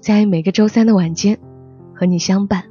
[0.00, 1.38] 在每个周三的晚间
[1.94, 2.64] 和你相伴，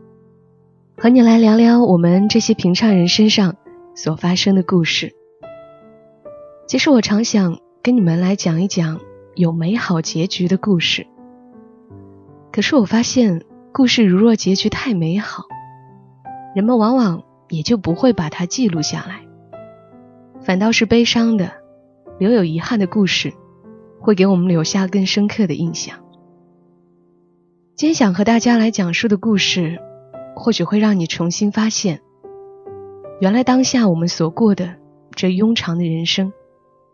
[0.98, 3.55] 和你来聊聊我们这些平常人身上
[3.94, 5.13] 所发生的故事。
[6.68, 8.99] 其实我常想跟你们来讲一讲
[9.35, 11.05] 有美好结局的故事，
[12.52, 15.43] 可是我发现，故事如若结局太美好，
[16.55, 19.21] 人们往往也就不会把它记录下来。
[20.41, 21.52] 反倒是悲伤的、
[22.18, 23.34] 留有遗憾的故事，
[23.99, 25.99] 会给我们留下更深刻的印象。
[27.80, 29.80] 今天想和大家来讲述的故事，
[30.36, 32.02] 或许会让你重新发现，
[33.21, 34.76] 原来当下我们所过的
[35.16, 36.34] 这庸长的人生，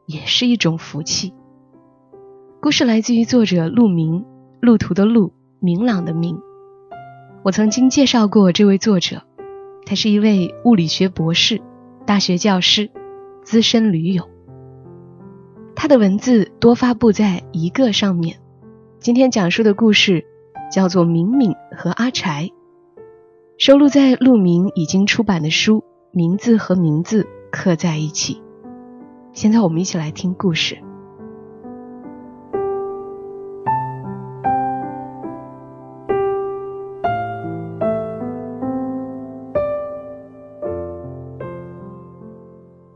[0.05, 1.33] 也是一种福气。
[2.61, 4.25] 故事来自于作者陆明，
[4.61, 6.37] 路途的路，明朗的明。
[7.43, 9.23] 我曾经介绍过这位作者，
[9.87, 11.63] 他是一位物理学博士、
[12.05, 12.91] 大学教师。
[13.43, 14.29] 资深驴友，
[15.75, 18.37] 他的文字多发布在一个上面。
[18.99, 20.23] 今天讲述的故事
[20.71, 22.51] 叫做《敏敏和阿柴》，
[23.57, 25.79] 收录在陆明已经出版的书
[26.11, 28.35] 《名字和名字刻在一起》。
[29.31, 30.77] 现在我们一起来听故事。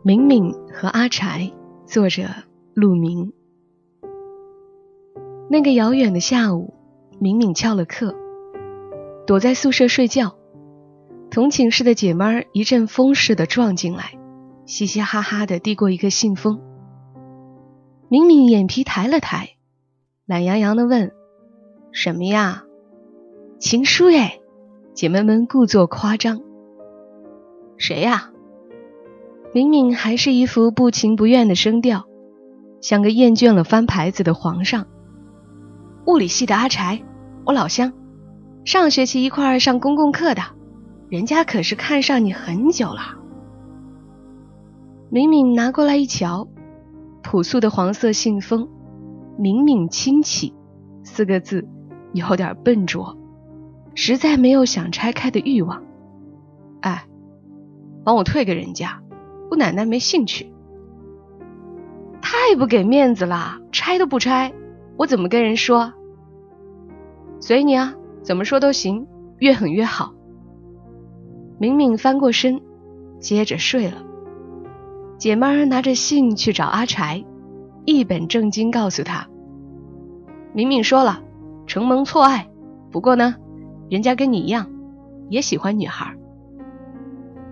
[0.01, 1.51] 敏敏和阿柴，
[1.85, 2.23] 作者
[2.73, 3.31] 陆明。
[5.51, 6.73] 那个遥远的下午，
[7.21, 8.15] 敏敏翘了课，
[9.27, 10.37] 躲在宿舍睡觉。
[11.29, 14.17] 同寝室的姐妹儿一阵风似的撞进来，
[14.65, 16.61] 嘻嘻哈哈的递过一个信封。
[18.07, 19.49] 敏敏眼皮抬了抬，
[20.25, 21.11] 懒洋洋的问
[21.91, 22.63] ：“什么呀？
[23.59, 24.39] 情书哎！”
[24.95, 26.41] 姐妹们故作夸张。
[27.77, 28.31] 谁呀？
[29.53, 32.05] 敏敏还是一副不情不愿的声调，
[32.79, 34.87] 像个厌倦了翻牌子的皇上。
[36.07, 37.03] 物理系的阿柴，
[37.49, 37.93] 我老乡，
[38.63, 40.43] 上学期一块儿上公共课的，
[41.09, 43.17] 人家可是看上你很久了。
[45.09, 46.47] 敏敏拿过来一瞧，
[47.23, 48.69] 朴素的黄色信封
[49.39, 50.53] ，“敏敏亲戚”
[51.03, 51.67] 四个字，
[52.13, 53.17] 有点笨拙，
[53.95, 55.83] 实在没有想拆开的欲望。
[56.81, 57.07] 哎，
[58.03, 59.01] 帮我退给人家。
[59.49, 60.53] 姑奶奶没兴趣，
[62.21, 64.53] 太不给面子了，拆都不拆，
[64.97, 65.93] 我怎么跟人说？
[67.39, 69.07] 随你啊，怎么说都行，
[69.37, 70.13] 越狠越好。
[71.57, 72.61] 敏敏翻过身，
[73.19, 74.03] 接着睡了。
[75.17, 77.25] 姐妹拿着信去找阿柴，
[77.85, 79.27] 一本正经告诉他：
[80.53, 81.21] 敏敏说了，
[81.67, 82.49] 承蒙错爱，
[82.91, 83.35] 不过呢，
[83.89, 84.69] 人家跟你一样，
[85.29, 86.15] 也喜欢女孩。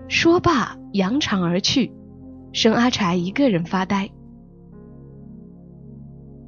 [0.08, 1.94] 说罢，扬长而去，
[2.54, 4.10] 剩阿柴一个人发呆。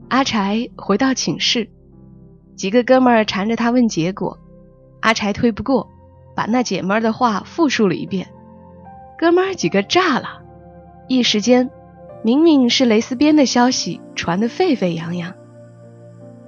[0.07, 1.69] 阿柴回到寝室，
[2.59, 4.37] 几个哥们儿缠着他问结果，
[4.99, 5.89] 阿柴推不过，
[6.35, 8.27] 把那姐们儿的话复述了一遍。
[9.17, 10.41] 哥们儿几个炸了，
[11.07, 11.69] 一时间，
[12.21, 15.33] 明明是蕾丝边的消息传得沸沸扬扬。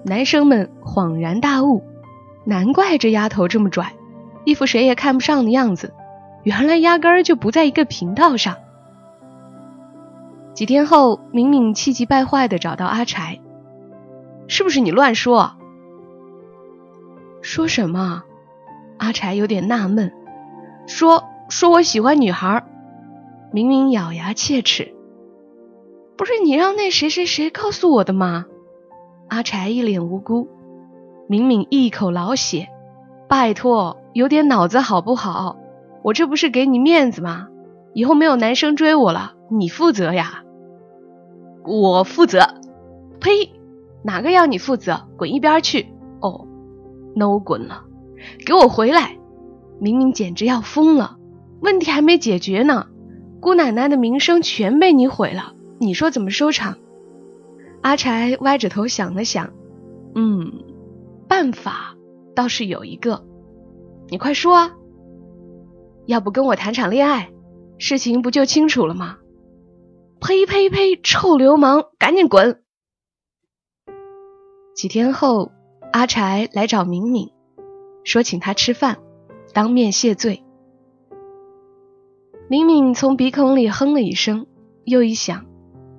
[0.04, 1.82] 男生们恍然大悟，
[2.44, 3.94] 难怪这丫头这么拽，
[4.44, 5.94] 一副谁也看不上的样子。
[6.44, 8.58] 原来压根儿就不在一个频道上。
[10.54, 13.40] 几天后，敏敏气急败坏的找到阿柴
[14.50, 15.54] ：“是不是你乱说
[17.42, 18.24] ？”“说什么？”
[18.98, 20.12] 阿柴有点纳闷。
[20.88, 22.66] “说说我喜欢女孩。”
[23.52, 24.94] 明明咬牙切齿
[26.18, 28.46] ：“不是你让那谁谁谁告诉我的吗？”
[29.28, 30.48] 阿柴一脸无辜。
[31.28, 32.68] 明明一口老血
[33.28, 35.58] ：“拜托，有点脑子好不好？”
[36.04, 37.48] 我这不是给你面子吗？
[37.94, 40.44] 以后没有男生追我了，你负责呀。
[41.64, 42.40] 我负责？
[43.20, 43.52] 呸！
[44.02, 45.08] 哪个要你负责？
[45.18, 45.94] 滚一边去！
[46.20, 46.48] 哦，
[47.16, 47.86] 那我滚了。
[48.46, 49.18] 给我回来！
[49.80, 51.18] 明明简直要疯了。
[51.60, 52.88] 问题还没解决呢，
[53.40, 55.56] 姑奶奶的名声全被你毁了。
[55.80, 56.78] 你说怎么收场？
[57.82, 59.52] 阿柴歪着头想了想，
[60.14, 60.52] 嗯，
[61.28, 61.96] 办法
[62.36, 63.26] 倒是有一个，
[64.10, 64.76] 你快说啊！
[66.06, 67.32] 要不跟我谈场恋爱，
[67.80, 69.18] 事情不就清楚了吗？
[70.20, 71.00] 呸呸呸！
[71.02, 72.62] 臭流氓，赶紧滚！
[74.76, 75.52] 几天后，
[75.92, 77.32] 阿柴来找敏敏，
[78.06, 79.00] 说请他吃饭，
[79.54, 80.44] 当面谢罪。
[82.48, 84.48] 明明从鼻孔里哼了一声，
[84.86, 85.46] 又一想，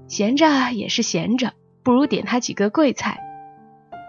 [0.09, 1.53] 闲着也是闲着，
[1.83, 3.21] 不如点他几个贵菜。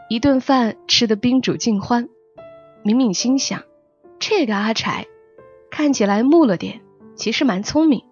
[0.10, 2.08] 一顿饭吃得宾主尽欢，
[2.84, 3.64] 明明心想，
[4.20, 5.06] 这个阿柴
[5.70, 6.80] 看起来木了点，
[7.16, 8.04] 其实蛮聪明，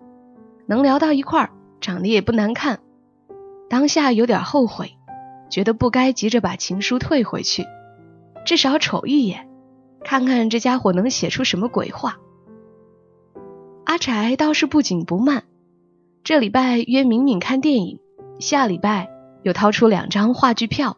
[0.66, 2.80] 能聊到一块儿，长得也不难看。
[3.70, 4.92] 当下有点后悔，
[5.52, 7.68] 觉得不该急着把情书退回去，
[8.46, 9.48] 至少瞅一眼，
[10.04, 12.18] 看看这家伙能写出什么鬼话。
[13.84, 15.44] 阿柴倒是不紧不慢，
[16.24, 18.00] 这礼拜约敏敏看电影，
[18.40, 19.10] 下礼拜
[19.44, 20.98] 又掏出两张话剧票，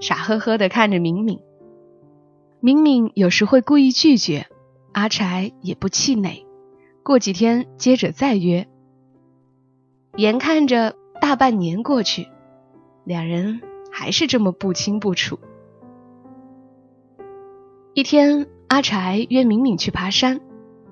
[0.00, 1.40] 傻呵呵的看着敏敏。
[2.60, 4.46] 敏敏有时会故意拒绝，
[4.92, 6.46] 阿柴也不气馁，
[7.02, 8.68] 过几天接着再约。
[10.16, 12.28] 眼看着大半年过去，
[13.04, 15.38] 两人还是这么不清不楚。
[17.94, 20.40] 一天，阿柴约敏敏去爬山，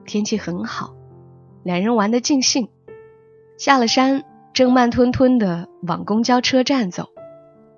[0.04, 0.94] 天气很好。
[1.62, 2.68] 两人玩得尽兴，
[3.58, 7.08] 下了山，正慢吞吞的往公交车站走。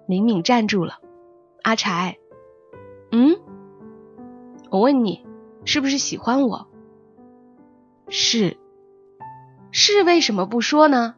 [0.06, 1.00] 敏敏站住了，
[1.62, 2.16] 阿柴，
[3.12, 3.36] 嗯，
[4.70, 5.26] 我问你，
[5.64, 6.68] 是不是喜欢我？
[8.08, 8.56] 是，
[9.70, 11.14] 是为什么不说呢？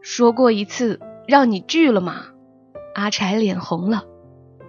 [0.00, 2.26] 说过一次，让你拒了吗？
[2.94, 4.04] 阿柴脸红了，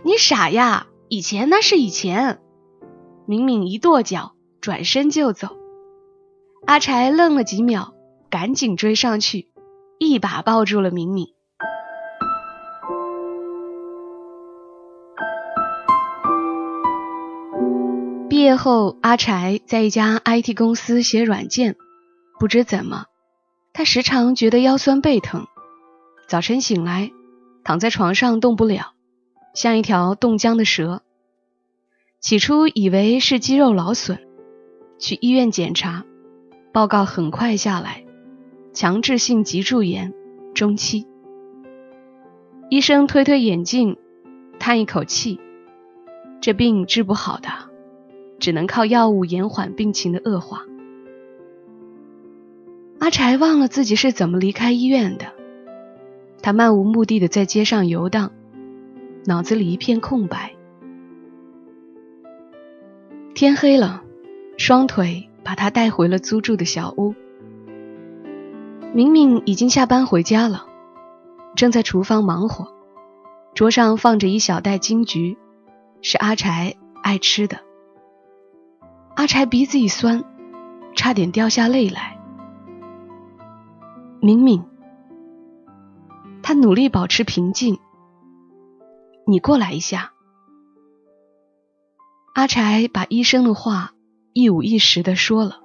[0.04, 2.40] 你傻呀，以前那是以前。
[3.28, 5.50] 敏敏一跺脚，转身就走。
[6.66, 7.94] 阿柴愣了几秒，
[8.32, 9.50] 赶紧追上去，
[10.00, 11.28] 一把抱住了敏敏。
[18.28, 21.76] 毕业后，阿柴在一家 IT 公司写软件，
[22.40, 23.06] 不知怎么，
[23.72, 25.46] 他时常觉得腰酸背疼，
[26.28, 27.12] 早晨醒来，
[27.66, 28.94] 躺在床上动不了，
[29.56, 31.02] 像一条冻僵的蛇。
[32.22, 34.20] 起初以为是肌肉劳损，
[35.00, 36.06] 去医院检查。
[36.72, 38.06] 报告很快下来，
[38.72, 40.14] 强制性脊柱炎，
[40.54, 41.08] 中期。
[42.70, 43.98] 医生推推眼镜，
[44.60, 45.40] 叹一口气
[46.42, 47.50] ：“这病治不好的，
[48.38, 50.66] 只能靠药物延缓病情的恶化。”
[53.00, 55.34] 阿柴忘了自己是怎么离开医院的，
[56.42, 58.32] 他漫无目的的在街上游荡，
[59.26, 60.54] 脑子里一片空白。
[63.34, 64.04] 天黑了，
[64.58, 65.30] 双腿。
[65.46, 67.14] 把他带回了租住的小屋。
[68.96, 70.66] 明明已经下班回家了，
[71.56, 72.74] 正在厨房忙活，
[73.54, 75.38] 桌上放着一小袋金桔，
[76.02, 77.60] 是阿柴爱吃的。
[79.14, 80.24] 阿柴鼻子一酸，
[80.96, 82.18] 差点掉下泪来。
[84.20, 84.66] 明明，
[86.48, 87.80] 他努力保持平静。
[89.26, 90.14] 你过来一下。
[92.36, 93.94] 阿柴把医生的话。
[94.32, 95.62] 一五一十的说了。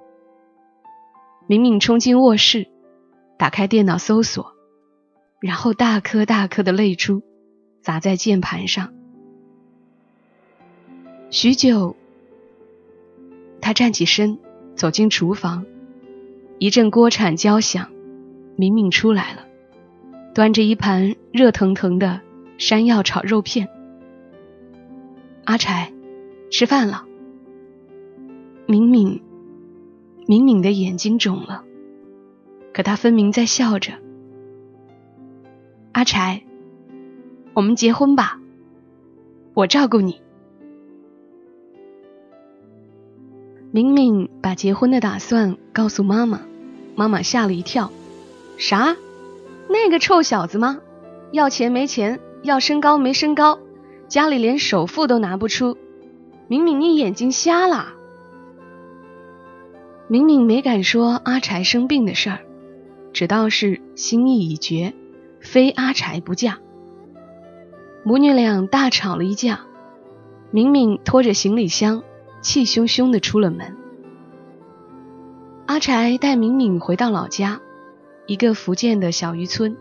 [1.45, 2.67] 明明冲进卧室，
[3.37, 4.53] 打开电脑搜索，
[5.41, 7.21] 然后大颗大颗的泪珠
[7.81, 8.93] 砸在键盘上。
[11.29, 11.97] 许久，
[13.59, 14.39] 他站起身，
[14.75, 15.65] 走进厨房，
[16.57, 17.91] 一阵锅铲交响，
[18.55, 19.45] 明明出来了，
[20.33, 22.21] 端着一盘热腾腾的
[22.57, 23.67] 山药炒肉片。
[25.43, 25.91] 阿柴，
[26.49, 27.05] 吃饭了。
[28.65, 29.21] 敏敏，
[30.27, 31.65] 敏敏的眼睛肿了，
[32.73, 33.93] 可他分明在笑着。
[35.91, 36.43] 阿柴，
[37.53, 38.39] 我们结婚吧，
[39.53, 40.21] 我照顾你。
[43.71, 46.41] 敏敏把结婚的打算告诉妈妈，
[46.95, 47.91] 妈妈吓了一跳。
[48.57, 48.95] 啥？
[49.71, 50.79] 那个臭小子吗？
[51.31, 53.59] 要钱没钱，要身高没身高，
[54.09, 55.77] 家里连首付都拿不出。
[56.49, 57.93] 明明，你眼睛瞎了？
[60.09, 62.39] 明明没敢说阿柴生病的事儿，
[63.13, 64.93] 只道是心意已决，
[65.39, 66.59] 非阿柴不嫁。
[68.03, 69.61] 母女俩大吵了一架，
[70.51, 72.03] 明明拖着行李箱，
[72.41, 73.77] 气汹汹的出了门。
[75.65, 77.61] 阿柴带明明回到老家，
[78.27, 79.77] 一个福建的小渔村，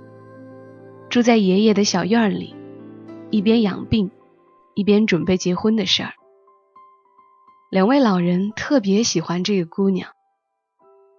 [1.09, 2.57] 住在爷爷的小院里，
[3.31, 4.11] 一边养病，
[4.75, 6.13] 一边准备结婚的事儿。
[7.71, 10.11] 两位老人特别喜欢这个姑娘。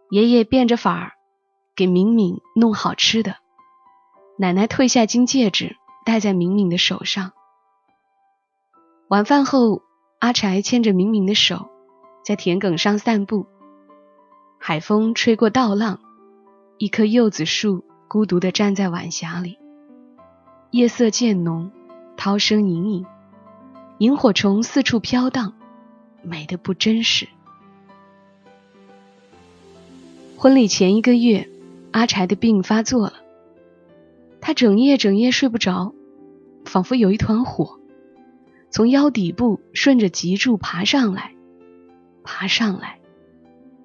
[0.10, 1.14] 爷爷变着法儿
[1.74, 3.38] 给敏敏弄好吃的，
[4.38, 7.32] 奶奶褪下金戒指戴在敏敏的手上。
[9.08, 9.82] 晚饭后，
[10.20, 11.70] 阿柴牵着敏敏的手
[12.26, 13.46] 在田埂上散步，
[14.60, 16.02] 海风吹过稻浪，
[16.82, 19.60] 一棵柚子树孤独地站在晚霞里。
[20.72, 21.72] 夜色渐浓，
[22.18, 23.06] 涛声隐隐，
[24.00, 25.54] 萤火虫四处飘荡，
[26.24, 27.28] 美的不真实。
[30.36, 31.48] 婚礼前一个月，
[31.92, 33.14] 阿柴的病发作了，
[34.40, 35.94] 他整夜整夜睡不着，
[36.66, 37.80] 仿佛有一团火
[38.72, 41.36] 从腰底部顺着脊柱爬上来，
[42.24, 42.98] 爬上来，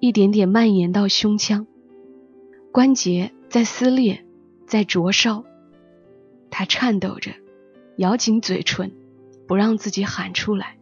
[0.00, 1.66] 一点点蔓延到胸腔，
[2.76, 4.22] 关节在撕裂，
[4.66, 5.44] 在灼烧。
[6.50, 7.30] 他颤抖着，
[7.96, 8.92] 咬紧嘴唇，
[9.48, 10.76] 不让自己喊出来。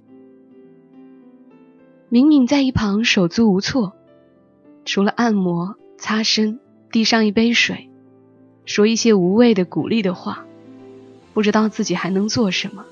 [2.08, 3.92] 明明在一旁手足无措，
[4.84, 6.58] 除了按摩、擦身、
[6.90, 7.88] 递上一杯水，
[8.64, 10.44] 说一些无谓的鼓励的话，
[11.32, 12.84] 不知道自己还能做什么。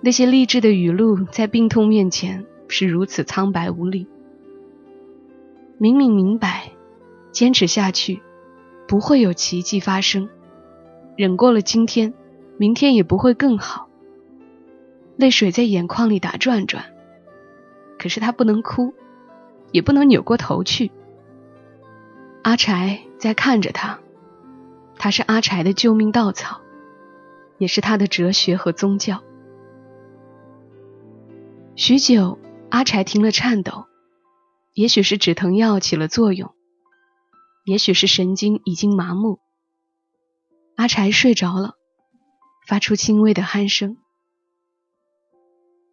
[0.00, 4.06] 那些励志的语录在病痛面前是如此苍白无力。
[5.76, 6.70] 明明明白，
[7.34, 8.22] 坚持下去
[8.86, 10.30] 不会有奇迹发生。
[11.16, 12.14] 忍过了今天，
[12.56, 13.88] 明天也不会更好。
[15.16, 16.84] 泪水在眼眶里打转转，
[17.98, 18.94] 可是他不能哭，
[19.72, 20.92] 也不能扭过头去。
[22.42, 23.98] 阿柴在看着他，
[24.96, 26.60] 他是阿柴的救命稻草，
[27.58, 29.22] 也是他的哲学和宗教。
[31.74, 32.38] 许久，
[32.70, 33.86] 阿柴停了颤抖，
[34.72, 36.52] 也许是止疼药起了作用，
[37.64, 39.40] 也许是神经已经麻木。
[40.76, 41.74] 阿柴睡着了，
[42.66, 43.96] 发出轻微的鼾声。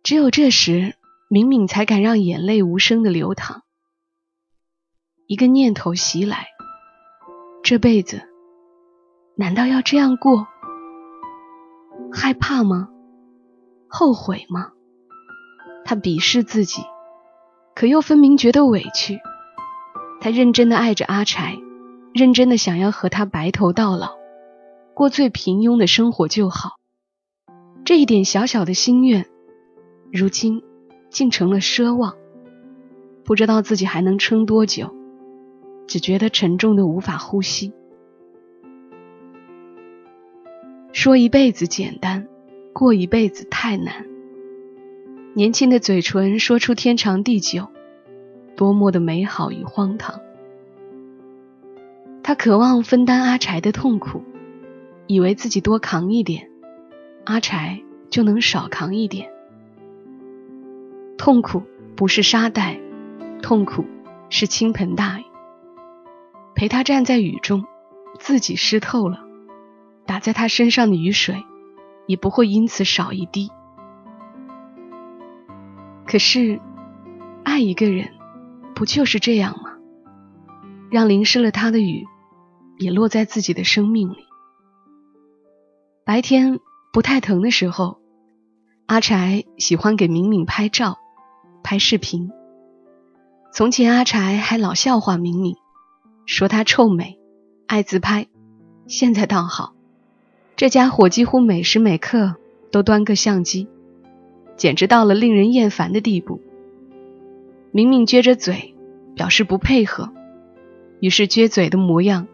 [0.03, 0.95] 只有这时，
[1.29, 3.63] 敏敏才敢让眼泪无声的流淌。
[5.27, 6.47] 一个念头袭来：
[7.63, 8.21] 这辈子
[9.37, 10.47] 难道要这样过？
[12.11, 12.89] 害怕吗？
[13.87, 14.73] 后悔吗？
[15.85, 16.81] 他鄙视自己，
[17.75, 19.19] 可又分明觉得委屈。
[20.21, 21.57] 他认真的爱着阿柴，
[22.13, 24.11] 认真的想要和他白头到老。
[24.93, 26.77] 过最平庸的生活就好，
[27.83, 29.25] 这一点小小的心愿，
[30.13, 30.61] 如今
[31.09, 32.13] 竟成了奢望。
[33.23, 34.93] 不知道自己还能撑多久，
[35.87, 37.73] 只觉得沉重的无法呼吸。
[40.93, 42.27] 说一辈子简单，
[42.73, 44.05] 过一辈子太难。
[45.33, 47.69] 年轻的嘴唇说出天长地久，
[48.61, 50.21] 多么的美好与荒唐。
[52.21, 54.21] 他渴望分担阿柴的痛苦。
[55.07, 56.47] 以为自己多扛一点，
[57.25, 59.29] 阿柴就能少扛一点。
[61.17, 61.63] 痛苦
[61.97, 62.79] 不是沙袋，
[63.41, 63.83] 痛苦
[64.29, 65.23] 是倾盆大雨。
[66.55, 67.65] 陪他站在雨中，
[68.19, 69.19] 自己湿透了，
[70.05, 71.43] 打在他身上的雨水
[72.05, 73.49] 也不会因此少一滴。
[76.05, 76.61] 可是，
[77.43, 78.11] 爱一个人，
[78.81, 79.73] 不就是这样吗？
[80.89, 82.07] 让淋湿了他的雨，
[82.79, 84.25] 也落在自己的生命里。
[86.03, 86.59] 白天
[86.91, 87.99] 不太疼的时候，
[88.87, 90.97] 阿柴喜欢给敏敏拍照、
[91.61, 92.31] 拍视频。
[93.53, 95.55] 从前阿柴还老笑话敏敏，
[96.25, 97.19] 说她臭美、
[97.67, 98.29] 爱自拍。
[98.87, 99.75] 现在倒好，
[100.55, 102.33] 这家伙几乎每时每刻
[102.71, 103.67] 都端个相机，
[104.57, 106.41] 简直到了令人厌烦的地步。
[107.71, 108.75] 明明撅着嘴
[109.15, 110.11] 表示不配合，
[110.99, 112.27] 于是撅嘴的模样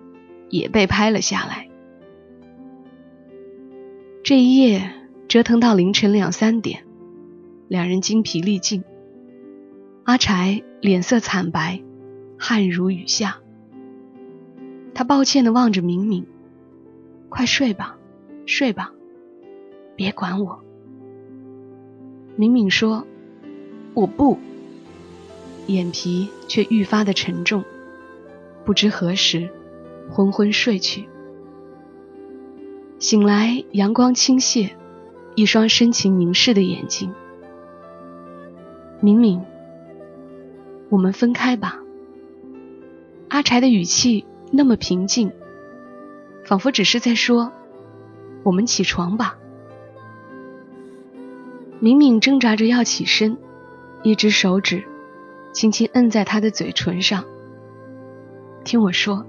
[0.49, 1.69] 也被拍了下来。
[4.23, 4.91] 这一夜
[5.27, 6.85] 折腾到凌晨两三点，
[7.67, 8.83] 两人精疲力尽。
[10.03, 11.81] 阿柴脸色惨白，
[12.39, 13.37] 汗如雨下。
[14.95, 16.25] 他抱歉的望着明明
[17.29, 17.97] ：“快睡吧，
[18.47, 18.91] 睡吧，
[19.95, 20.63] 别管我。”
[22.35, 23.05] 明明说
[23.93, 24.39] ：“我不。”
[25.67, 27.63] 眼皮却愈发的沉重，
[28.65, 29.49] 不知何时
[30.09, 31.07] 昏昏睡去。
[32.99, 34.71] 醒来，阳光倾泻，
[35.35, 37.13] 一双深情凝视的眼睛。
[38.99, 39.43] 明明，
[40.89, 41.79] 我们分开吧。
[43.27, 45.31] 阿柴的语气那么平静，
[46.45, 47.51] 仿佛只是在说
[48.41, 49.37] ：“我们起床吧。”
[51.79, 53.37] 明明挣扎着要起身，
[54.01, 54.83] 一只手指
[55.57, 57.25] 轻轻摁在他的嘴唇上。
[58.63, 59.25] 听我说，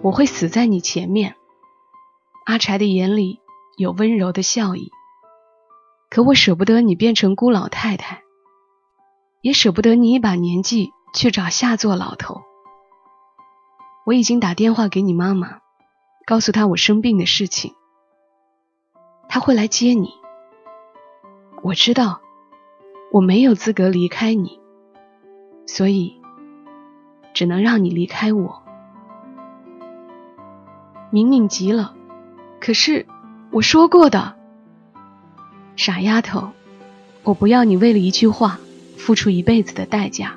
[0.00, 1.34] 我会死在你前面。
[2.46, 3.40] 阿柴的眼里
[3.76, 4.90] 有温柔的笑意，
[6.08, 8.22] 可我舍不得你变成孤老太太，
[9.42, 12.40] 也舍不得你一把年纪去找下作老头。
[14.06, 15.58] 我已经打电话给你妈妈，
[16.24, 17.74] 告诉她我生病的事情，
[19.28, 20.14] 她会来接你。
[21.62, 22.22] 我知道
[23.12, 24.58] 我没有资格离开你，
[25.72, 26.16] 所以
[27.32, 28.60] 只能让你离开我。
[31.12, 31.94] 明明急了。
[32.60, 33.06] 可是
[33.52, 34.34] 我说过的，
[35.76, 36.50] 傻丫头，
[37.22, 38.58] 我不要你为了一句话
[38.96, 40.34] 付出一辈子的代价。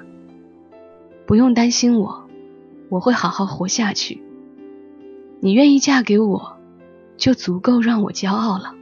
[1.25, 2.29] 不用担心我，
[2.89, 4.21] 我会好好活下去。
[5.39, 6.57] 你愿意嫁给我，
[7.17, 8.75] 就足够让我骄傲了。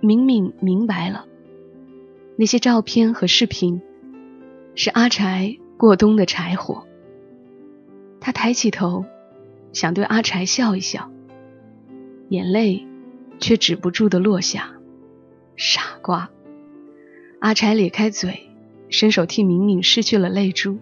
[0.00, 1.24] 敏敏明白了，
[2.36, 3.80] 那些照片和视频
[4.74, 6.84] 是阿柴过冬的柴火。
[8.20, 9.04] 他抬起头，
[9.72, 11.10] 想对阿柴笑一笑，
[12.28, 12.86] 眼泪
[13.40, 14.70] 却止不住的落下。
[15.56, 16.30] 傻瓜！
[17.40, 18.48] 阿柴咧开嘴，
[18.88, 20.78] 伸手替敏敏拭去了泪珠。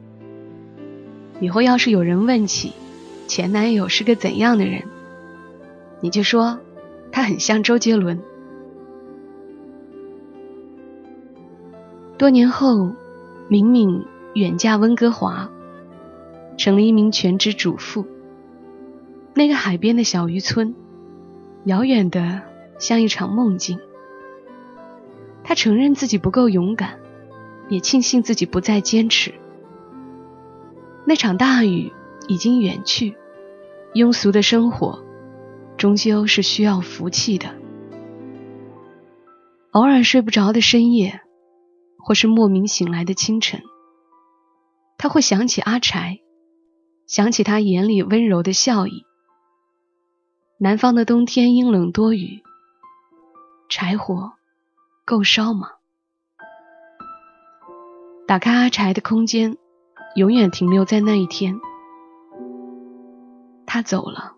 [1.40, 2.72] 以后要是有人问起
[3.26, 4.82] 前男友是个怎样的人，
[6.00, 6.60] 你就说
[7.10, 8.20] 他很像周杰伦。
[12.18, 12.92] 多年后，
[13.50, 15.50] 敏敏远嫁温哥华。
[16.56, 18.04] 成了一名全职主妇。
[19.32, 20.74] 那个海边的小渔村，
[21.64, 22.42] 遥远的
[22.78, 23.80] 像一场梦境。
[25.42, 26.98] 他承认自己不够勇敢，
[27.70, 29.32] 也庆幸自己不再坚持。
[31.06, 31.90] 那场大雨
[32.28, 33.14] 已经远去，
[33.94, 35.02] 庸俗的生活
[35.78, 37.54] 终究是需要福气的。
[39.70, 41.22] 偶尔睡不着的深夜，
[42.02, 43.62] 或是莫名醒来的清晨，
[44.98, 46.20] 他会想起阿柴。
[47.06, 49.04] 想起他眼里温柔的笑意。
[50.58, 52.44] 南方的冬天阴冷多雨，
[53.68, 54.34] 柴火
[55.04, 55.70] 够烧吗？
[58.28, 59.58] 打开阿柴的空间，
[60.14, 61.58] 永远停留在那一天。
[63.66, 64.36] 他走了，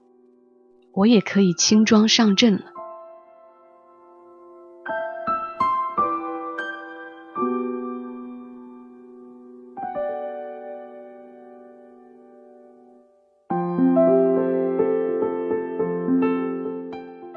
[0.95, 2.72] 我也可以轻装上阵了。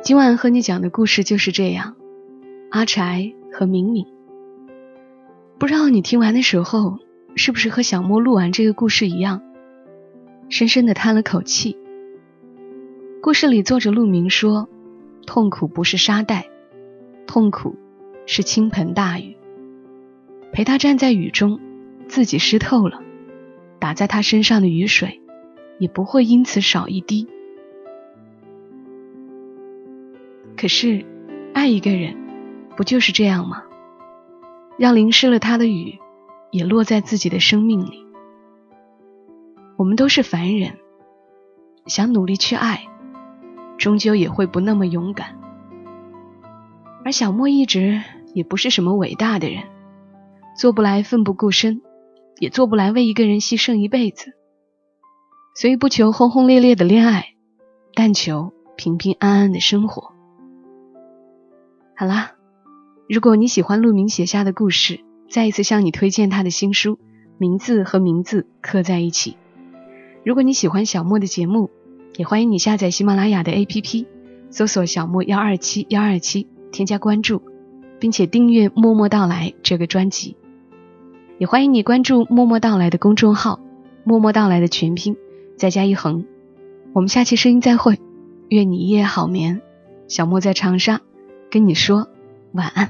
[0.02, 1.96] 今晚和你讲的故事就是这样，
[2.70, 4.06] 阿柴和敏敏。
[5.58, 7.00] 不知道你听完的时候，
[7.36, 9.42] 是不是和小莫录完这个故事一样，
[10.50, 11.76] 深深的叹了口气。
[13.22, 14.70] 故事里作者陆明说，
[15.26, 16.46] 痛苦不是沙袋，
[17.26, 17.76] 痛苦
[18.28, 19.36] 是倾盆大雨。
[20.52, 21.60] 陪他站在雨中，
[22.08, 23.02] 自己湿透了，
[23.80, 25.20] 打在他身上的雨水，
[25.80, 27.28] 也不会因此少一滴。
[30.58, 31.06] 可是，
[31.54, 32.16] 爱一个人，
[32.78, 33.64] 不就是这样吗？
[34.78, 36.00] 让淋湿了他的雨，
[36.52, 38.06] 也落在自己的生命里。
[39.78, 40.78] 我们都是凡人，
[41.86, 42.88] 想努力去爱，
[43.78, 45.38] 终究也会不那么勇敢。
[47.04, 48.02] 而小莫一直
[48.34, 49.64] 也不是什么伟大的人，
[50.58, 51.82] 做不来奋不顾身，
[52.40, 54.35] 也做不来为一个人牺牲一辈子。
[55.56, 57.34] 所以不求轰轰烈烈的恋爱，
[57.94, 60.12] 但求平平安安的生活。
[61.96, 62.34] 好啦，
[63.08, 67.00] 如果你喜欢陆明写下的故事，再一次向你推荐他的新书，
[67.38, 69.38] 名字和名字刻在一起。
[70.26, 71.70] 如果你喜欢小莫的节目，
[72.18, 74.08] 也欢迎你下载喜马拉雅的 APP，
[74.50, 77.42] 搜索小莫幺二七幺二七，添加关注，
[77.98, 80.36] 并且订阅默默到来这个专辑。
[81.38, 83.62] 也欢迎你关注默默到来的公众号，
[84.04, 85.16] 默默到来的全拼
[85.58, 86.26] 再加一横。
[86.94, 88.00] 我们下期声音再会，
[88.50, 89.62] 愿你一夜好眠。
[90.08, 91.02] 小莫在长沙。
[91.52, 92.08] 跟你说
[92.52, 92.90] 晚安。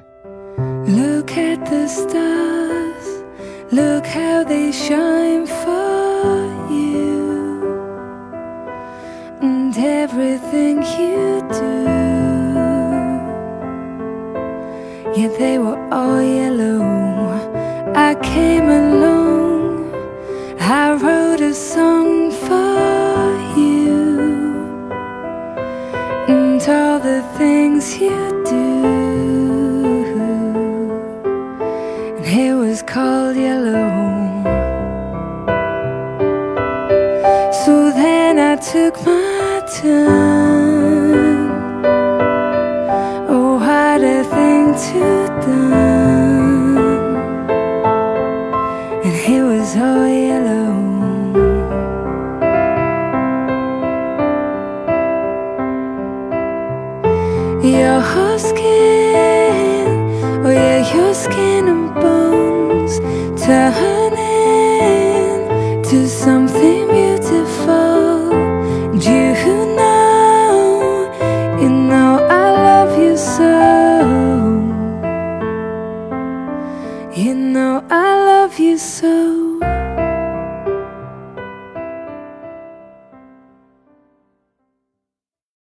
[0.87, 3.23] Look at the stars,
[3.69, 7.61] look how they shine for you,
[9.41, 11.85] and everything you do.
[15.13, 16.81] Yet they were all yellow.
[17.93, 19.91] I came along,
[20.59, 22.14] I wrote a song
[49.27, 50.75] it was all yellow.
[57.63, 58.44] Your skin,